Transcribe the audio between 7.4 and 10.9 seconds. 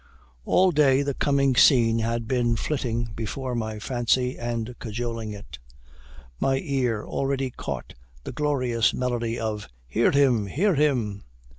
caught the glorious melody of 'Hear him! hear